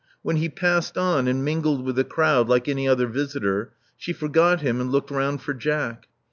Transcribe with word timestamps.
When 0.23 0.37
he 0.37 0.49
passed 0.49 0.97
on 0.97 1.27
and 1.27 1.45
mingled 1.45 1.85
with 1.85 1.95
the 1.95 2.03
crowd 2.03 2.49
like 2.49 2.65
:uiy 2.65 2.89
other 2.89 3.05
visitor, 3.05 3.73
she 3.97 4.13
forgot 4.13 4.61
him, 4.61 4.81
and 4.81 4.91
looked 4.91 5.11
round 5.11 5.43
for 5.43 5.53
Jack. 5.53 6.07